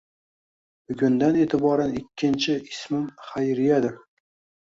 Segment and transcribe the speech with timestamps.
[0.91, 3.95] Bugundan e'tiboran ikkinchn ismim Xayriyadir.